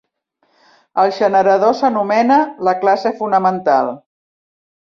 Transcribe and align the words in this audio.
El 1.03 1.11
generador 1.17 1.77
s'anomena 1.81 2.39
"la 2.69 2.75
classe 2.85 3.15
fonamental". 3.23 3.93